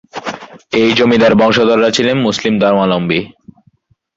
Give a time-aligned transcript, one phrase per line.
[0.73, 3.19] এই জমিদার বংশধররা ছিলেন মুসলিম ধর্মালম্বী।